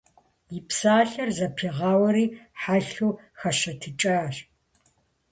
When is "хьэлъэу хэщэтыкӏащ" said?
2.61-4.35